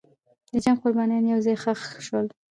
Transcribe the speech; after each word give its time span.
د 0.51 0.53
جنګ 0.63 0.77
قربانیان 0.83 1.25
یو 1.27 1.39
ځای 1.45 1.55
ښخ 1.63 1.81
شول. 2.07 2.25